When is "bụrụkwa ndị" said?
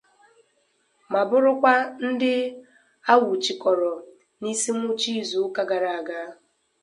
1.29-2.33